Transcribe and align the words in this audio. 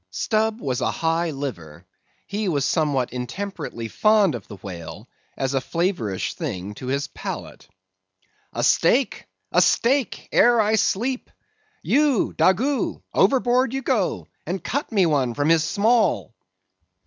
Stubb 0.09 0.59
was 0.61 0.81
a 0.81 0.89
high 0.89 1.29
liver; 1.29 1.85
he 2.25 2.49
was 2.49 2.65
somewhat 2.65 3.13
intemperately 3.13 3.87
fond 3.87 4.33
of 4.33 4.47
the 4.47 4.55
whale 4.55 5.07
as 5.37 5.53
a 5.53 5.61
flavorish 5.61 6.33
thing 6.33 6.73
to 6.73 6.87
his 6.87 7.07
palate. 7.09 7.67
"A 8.51 8.63
steak, 8.63 9.27
a 9.51 9.61
steak, 9.61 10.27
ere 10.31 10.59
I 10.59 10.73
sleep! 10.73 11.29
You, 11.83 12.33
Daggoo! 12.33 13.03
overboard 13.13 13.73
you 13.75 13.83
go, 13.83 14.27
and 14.47 14.63
cut 14.63 14.91
me 14.91 15.05
one 15.05 15.35
from 15.35 15.49
his 15.49 15.63
small!" 15.63 16.33